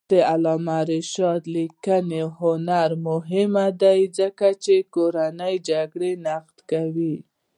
[0.11, 7.15] د علامه رشاد لیکنی هنر مهم دی ځکه چې کورنۍ جګړې نقد کوي.